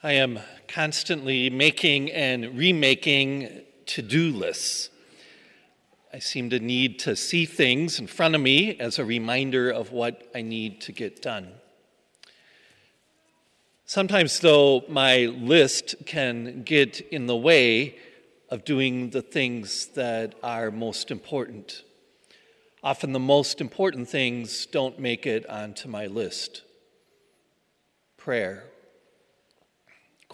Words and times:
I 0.00 0.12
am 0.12 0.38
constantly 0.68 1.50
making 1.50 2.12
and 2.12 2.56
remaking 2.56 3.62
to 3.86 4.00
do 4.00 4.30
lists. 4.30 4.90
I 6.12 6.20
seem 6.20 6.50
to 6.50 6.60
need 6.60 7.00
to 7.00 7.16
see 7.16 7.46
things 7.46 7.98
in 7.98 8.06
front 8.06 8.36
of 8.36 8.40
me 8.40 8.78
as 8.78 9.00
a 9.00 9.04
reminder 9.04 9.68
of 9.70 9.90
what 9.90 10.30
I 10.36 10.42
need 10.42 10.80
to 10.82 10.92
get 10.92 11.20
done. 11.20 11.50
Sometimes, 13.86 14.38
though, 14.38 14.84
my 14.88 15.26
list 15.26 15.96
can 16.06 16.62
get 16.62 17.00
in 17.00 17.26
the 17.26 17.36
way 17.36 17.96
of 18.50 18.64
doing 18.64 19.10
the 19.10 19.22
things 19.22 19.86
that 19.88 20.36
are 20.44 20.70
most 20.70 21.10
important. 21.10 21.82
Often, 22.84 23.14
the 23.14 23.18
most 23.18 23.60
important 23.60 24.08
things 24.08 24.64
don't 24.66 25.00
make 25.00 25.26
it 25.26 25.44
onto 25.50 25.88
my 25.88 26.06
list 26.06 26.62
prayer, 28.16 28.64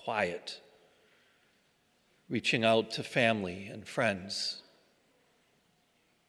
quiet, 0.05 0.61
reaching 2.29 2.63
out 2.63 2.91
to 2.91 3.03
family 3.03 3.69
and 3.73 3.89
friends, 3.89 4.63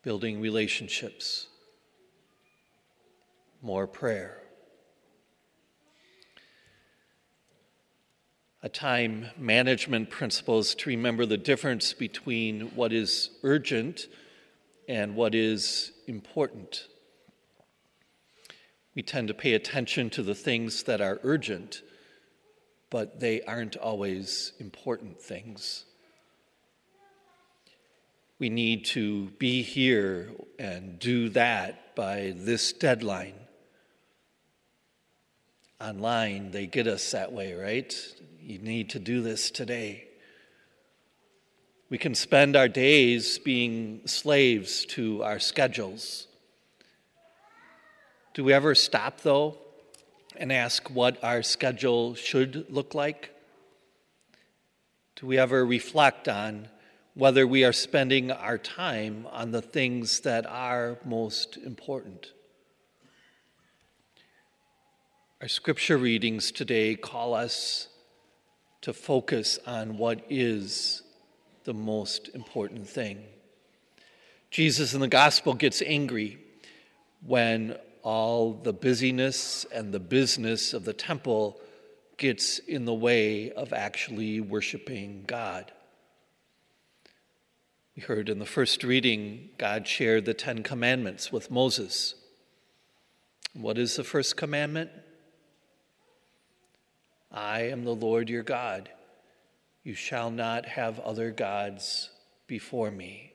building 0.02 0.40
relationships, 0.40 1.48
more 3.62 3.86
prayer. 3.86 4.38
A 8.64 8.70
time 8.70 9.28
management 9.38 10.10
principle 10.10 10.60
is 10.60 10.74
to 10.76 10.90
remember 10.90 11.26
the 11.26 11.38
difference 11.38 11.92
between 11.92 12.76
what 12.76 12.94
is 12.94 13.30
urgent 13.44 14.08
and 14.88 15.16
what 15.18 15.36
is 15.36 15.92
important. 16.08 16.88
We 18.96 19.04
tend 19.04 19.28
to 19.28 19.34
pay 19.34 19.54
attention 19.54 20.10
to 20.12 20.24
the 20.24 20.34
things 20.34 20.84
that 20.84 21.02
are 21.02 21.20
urgent 21.24 21.82
but 22.96 23.20
they 23.20 23.42
aren't 23.42 23.76
always 23.76 24.54
important 24.58 25.22
things. 25.22 25.84
We 28.40 28.48
need 28.48 28.86
to 28.86 29.32
be 29.32 29.64
here 29.64 30.32
and 30.58 30.98
do 30.98 31.28
that 31.32 31.94
by 31.94 32.32
this 32.38 32.72
deadline. 32.72 33.34
Online, 35.82 36.52
they 36.52 36.68
get 36.68 36.88
us 36.88 37.12
that 37.12 37.34
way, 37.34 37.54
right? 37.54 37.94
You 38.40 38.60
need 38.60 38.92
to 38.92 39.00
do 39.00 39.22
this 39.22 39.52
today. 39.52 40.08
We 41.90 41.98
can 41.98 42.16
spend 42.16 42.56
our 42.56 42.70
days 42.70 43.40
being 43.40 44.04
slaves 44.06 44.86
to 44.96 45.22
our 45.22 45.40
schedules. 45.40 46.28
Do 48.34 48.46
we 48.46 48.54
ever 48.54 48.74
stop, 48.74 49.20
though, 49.20 49.58
and 50.38 50.52
ask 50.52 50.90
what 50.90 51.24
our 51.24 51.44
schedule 51.44 52.16
should 52.16 52.66
look 52.70 52.94
like? 52.94 53.32
Do 55.16 55.28
we 55.28 55.38
ever 55.38 55.66
reflect 55.66 56.28
on 56.28 56.68
whether 57.14 57.48
we 57.48 57.64
are 57.64 57.74
spending 57.74 58.32
our 58.32 58.58
time 58.58 59.28
on 59.32 59.52
the 59.52 59.62
things 59.62 60.22
that 60.22 60.46
are 60.46 60.98
most 61.06 61.58
important? 61.58 62.32
Our 65.42 65.48
scripture 65.48 65.98
readings 65.98 66.52
today 66.52 66.96
call 66.96 67.34
us 67.34 67.88
to 68.82 68.94
focus 68.94 69.60
on 69.66 69.98
what 69.98 70.24
is 70.30 71.02
the 71.64 71.74
most 71.74 72.30
important 72.34 72.88
thing. 72.88 73.24
Jesus 74.52 74.94
in 74.94 75.02
the 75.02 75.08
gospel 75.08 75.54
gets 75.54 75.82
angry 75.82 76.38
when 77.26 77.78
all 78.06 78.54
the 78.54 78.72
busyness 78.72 79.66
and 79.74 79.92
the 79.92 80.00
business 80.00 80.76
of 80.76 80.86
the 80.86 80.94
temple 80.94 81.60
gets 82.18 82.60
in 82.60 82.86
the 82.86 82.94
way 82.94 83.52
of 83.52 83.74
actually 83.74 84.40
worshiping 84.40 85.24
God. 85.26 85.72
We 87.96 88.04
heard 88.04 88.30
in 88.30 88.38
the 88.38 88.46
first 88.46 88.84
reading, 88.84 89.50
God 89.58 89.88
shared 89.88 90.26
the 90.26 90.36
Ten 90.36 90.62
Commandments 90.62 91.32
with 91.32 91.50
Moses. 91.50 92.14
What 93.54 93.80
is 93.80 93.96
the 93.96 94.04
first 94.04 94.38
commandment? 94.38 94.92
I 97.32 97.62
am 97.64 97.86
the 97.86 97.96
Lord 97.96 98.30
your 98.30 98.44
God. 98.44 98.88
You 99.84 99.96
shall 99.96 100.30
not 100.30 100.68
have 100.68 101.00
other 101.00 101.32
gods 101.32 102.12
before 102.46 102.92
me. 102.92 103.34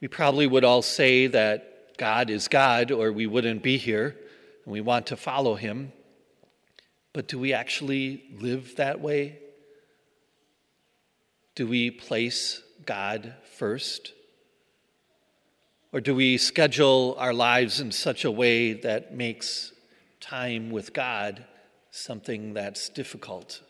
We 0.00 0.08
probably 0.08 0.48
would 0.48 0.64
all 0.64 0.82
say 0.82 1.28
that 1.28 1.77
God 1.98 2.30
is 2.30 2.48
God, 2.48 2.90
or 2.90 3.12
we 3.12 3.26
wouldn't 3.26 3.62
be 3.62 3.76
here, 3.76 4.16
and 4.64 4.72
we 4.72 4.80
want 4.80 5.08
to 5.08 5.16
follow 5.16 5.56
him. 5.56 5.92
But 7.12 7.28
do 7.28 7.38
we 7.38 7.52
actually 7.52 8.22
live 8.38 8.76
that 8.76 9.00
way? 9.00 9.40
Do 11.56 11.66
we 11.66 11.90
place 11.90 12.62
God 12.86 13.34
first? 13.56 14.12
Or 15.92 16.00
do 16.00 16.14
we 16.14 16.38
schedule 16.38 17.16
our 17.18 17.34
lives 17.34 17.80
in 17.80 17.90
such 17.90 18.24
a 18.24 18.30
way 18.30 18.74
that 18.74 19.14
makes 19.14 19.72
time 20.20 20.70
with 20.70 20.92
God 20.92 21.44
something 21.90 22.54
that's 22.54 22.88
difficult? 22.88 23.62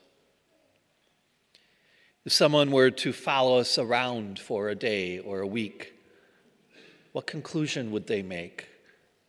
If 2.27 2.33
someone 2.35 2.73
were 2.73 2.91
to 2.91 3.13
follow 3.15 3.59
us 3.59 3.79
around 3.79 4.39
for 4.39 4.69
a 4.69 4.75
day 4.75 5.19
or 5.19 5.41
a 5.41 5.47
week, 5.47 5.95
what 7.13 7.27
conclusion 7.27 7.91
would 7.91 8.07
they 8.07 8.23
make 8.23 8.67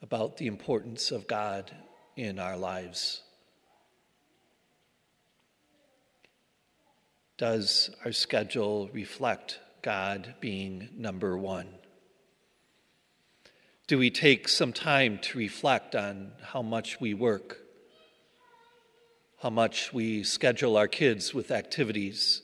about 0.01 0.37
the 0.37 0.47
importance 0.47 1.11
of 1.11 1.27
God 1.27 1.71
in 2.15 2.39
our 2.39 2.57
lives? 2.57 3.21
Does 7.37 7.89
our 8.03 8.11
schedule 8.11 8.89
reflect 8.91 9.59
God 9.81 10.35
being 10.41 10.89
number 10.97 11.37
one? 11.37 11.69
Do 13.87 13.97
we 13.97 14.11
take 14.11 14.49
some 14.49 14.73
time 14.73 15.19
to 15.19 15.37
reflect 15.37 15.95
on 15.95 16.33
how 16.43 16.61
much 16.61 16.99
we 16.99 17.13
work, 17.13 17.59
how 19.41 19.49
much 19.49 19.93
we 19.93 20.23
schedule 20.23 20.75
our 20.75 20.87
kids 20.87 21.33
with 21.33 21.49
activities, 21.49 22.41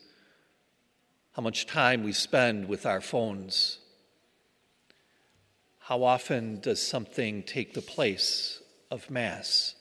how 1.34 1.42
much 1.42 1.68
time 1.68 2.04
we 2.04 2.14
spend 2.14 2.68
with 2.68 2.86
our 2.86 3.02
phones? 3.02 3.80
How 5.88 6.04
often 6.04 6.62
does 6.62 6.82
something 6.82 7.44
take 7.44 7.76
the 7.76 7.82
place 7.82 8.60
of 8.90 9.12
Mass? 9.12 9.76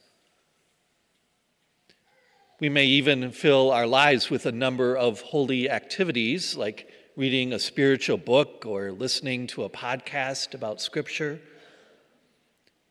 We 2.60 2.68
may 2.68 2.84
even 2.84 3.30
fill 3.30 3.70
our 3.70 3.86
lives 3.86 4.28
with 4.28 4.44
a 4.44 4.52
number 4.52 4.98
of 4.98 5.22
holy 5.22 5.70
activities 5.70 6.58
like 6.58 6.90
reading 7.16 7.54
a 7.54 7.58
spiritual 7.58 8.18
book 8.18 8.64
or 8.66 8.92
listening 8.92 9.46
to 9.46 9.64
a 9.64 9.70
podcast 9.70 10.52
about 10.52 10.82
Scripture. 10.82 11.40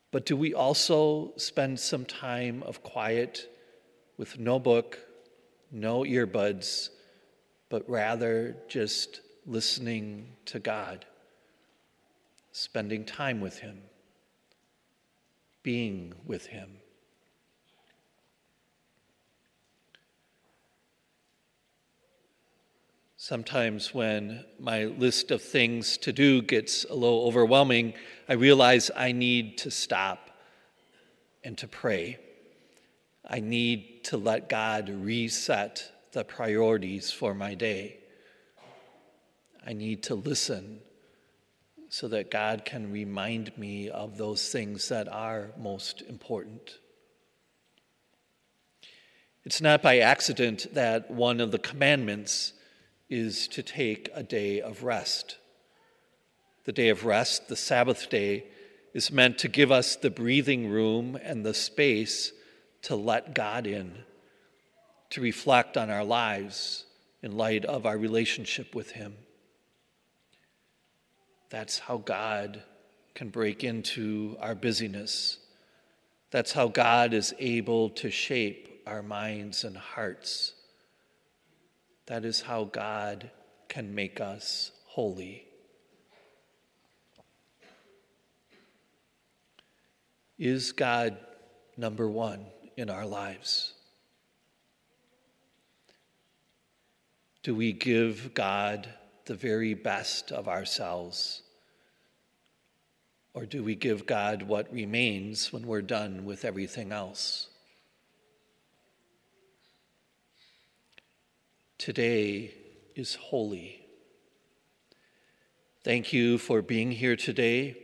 But 0.09 0.25
do 0.25 0.35
we 0.35 0.56
also 0.56 1.34
spend 1.38 1.80
some 1.80 2.06
time 2.06 2.63
of 2.63 2.81
quiet 2.81 3.47
with 4.18 4.40
no 4.40 4.57
book, 4.57 4.97
no 5.72 6.00
earbuds, 6.01 6.90
but 7.69 7.88
rather 7.88 8.57
just 8.68 9.22
listening 9.45 10.30
to 10.45 10.57
God? 10.57 11.06
Spending 12.53 13.03
time 13.03 13.41
with 13.41 13.58
Him, 13.58 13.81
being 15.64 16.14
with 16.25 16.46
Him. 16.46 16.69
Sometimes, 23.18 23.94
when 23.94 24.46
my 24.59 24.86
list 24.86 25.31
of 25.31 25.42
things 25.42 25.97
to 25.97 26.13
do 26.13 26.42
gets 26.42 26.84
a 26.84 26.94
little 26.94 27.25
overwhelming, 27.25 27.94
I 28.30 28.34
realize 28.34 28.92
I 28.96 29.13
need 29.13 29.58
to 29.59 29.72
stop 29.72 30.30
and 31.44 31.58
to 31.58 31.68
pray. 31.68 32.19
I 33.28 33.40
need 33.40 34.03
to 34.06 34.18
let 34.18 34.50
God 34.50 34.89
reset 34.89 35.89
the 36.12 36.24
priorities 36.24 37.12
for 37.12 37.33
my 37.33 37.56
day. 37.56 37.98
I 39.66 39.74
need 39.74 40.04
to 40.04 40.16
listen 40.16 40.81
so 41.94 42.07
that 42.07 42.31
God 42.31 42.66
can 42.66 42.92
remind 42.92 43.56
me 43.56 43.88
of 43.88 44.18
those 44.18 44.51
things 44.51 44.90
that 44.90 45.07
are 45.07 45.51
most 45.60 46.01
important. 46.01 46.80
It's 49.44 49.62
not 49.62 49.84
by 49.84 50.00
accident 50.00 50.74
that 50.74 51.12
one 51.12 51.40
of 51.40 51.51
the 51.51 51.60
commandments 51.60 52.54
is 53.12 53.48
to 53.50 53.62
take 53.62 54.10
a 54.16 54.24
day 54.24 54.60
of 54.60 54.84
rest. 54.84 55.38
The 56.66 56.72
day 56.72 56.90
of 56.90 57.06
rest, 57.06 57.48
the 57.48 57.56
Sabbath 57.56 58.10
day, 58.10 58.45
is 58.95 59.12
meant 59.12 59.38
to 59.38 59.48
give 59.48 59.72
us 59.72 59.95
the 59.95 60.10
breathing 60.10 60.69
room 60.69 61.16
and 61.22 61.45
the 61.45 61.54
space 61.54 62.31
to 62.81 62.95
let 62.95 63.36
God 63.36 63.68
in, 63.68 64.00
to 65.12 65.22
reflect 65.22 65.78
on 65.78 65.92
our 65.92 66.04
lives 66.04 66.86
in 67.22 67.38
light 67.38 67.66
of 67.66 67.86
our 67.86 68.00
relationship 68.00 68.74
with 68.74 68.94
Him. 68.94 69.13
That's 71.54 71.78
how 71.78 71.98
God 71.98 72.64
can 73.14 73.30
break 73.30 73.64
into 73.64 74.36
our 74.40 74.56
busyness. 74.56 75.38
That's 76.32 76.52
how 76.52 76.68
God 76.68 77.14
is 77.14 77.32
able 77.38 77.92
to 77.92 78.10
shape 78.10 78.82
our 78.88 79.04
minds 79.04 79.64
and 79.64 79.78
hearts. 79.78 80.56
That 82.08 82.26
is 82.26 82.42
how 82.42 82.64
God 82.64 83.30
can 83.70 83.94
make 83.94 84.20
us 84.20 84.72
holy. 84.88 85.46
Is 90.40 90.72
God 90.72 91.16
number 91.78 92.10
one 92.10 92.48
in 92.78 92.90
our 92.90 93.06
lives? 93.06 93.76
Do 97.44 97.54
we 97.54 97.74
give 97.74 98.34
God 98.34 98.90
the 99.26 99.36
very 99.36 99.76
best 99.76 100.32
of 100.32 100.48
ourselves? 100.48 101.43
Or 103.33 103.45
do 103.45 103.63
we 103.63 103.75
give 103.75 104.06
God 104.06 104.44
what 104.44 104.71
remains 104.71 105.51
when 105.51 105.65
we're 105.65 105.81
done 105.81 106.24
with 106.24 106.45
everything 106.45 106.91
else? 106.91 107.47
Today 111.80 112.53
is 112.95 113.15
holy. 113.15 113.85
Thank 115.83 116.13
you 116.13 116.38
for 116.38 116.62
being 116.62 116.91
here 116.91 117.15
today, 117.15 117.75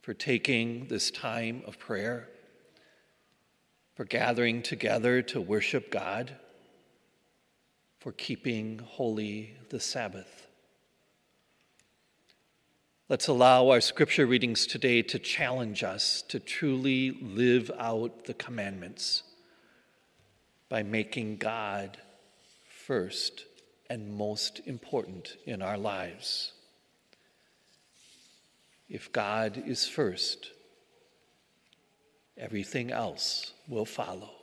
for 0.00 0.14
taking 0.14 0.86
this 0.88 1.10
time 1.10 1.62
of 1.66 1.78
prayer, 1.78 2.28
for 3.94 4.04
gathering 4.04 4.62
together 4.62 5.20
to 5.22 5.40
worship 5.40 5.92
God, 5.92 6.34
for 7.98 8.12
keeping 8.12 8.78
holy 8.78 9.56
the 9.68 9.78
Sabbath. 9.78 10.49
Let's 13.10 13.26
allow 13.26 13.70
our 13.70 13.80
scripture 13.80 14.24
readings 14.24 14.68
today 14.68 15.02
to 15.02 15.18
challenge 15.18 15.82
us 15.82 16.22
to 16.28 16.38
truly 16.38 17.10
live 17.20 17.68
out 17.76 18.26
the 18.26 18.34
commandments 18.34 19.24
by 20.68 20.84
making 20.84 21.38
God 21.38 21.98
first 22.68 23.46
and 23.90 24.14
most 24.14 24.60
important 24.64 25.36
in 25.44 25.60
our 25.60 25.76
lives. 25.76 26.52
If 28.88 29.10
God 29.10 29.60
is 29.66 29.88
first, 29.88 30.52
everything 32.38 32.92
else 32.92 33.54
will 33.66 33.86
follow. 33.86 34.39